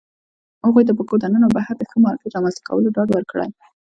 [0.65, 3.47] هغوى ته په کور دننه او بهر د ښه مارکيټ رامنځته کولو ډاډ ورکړى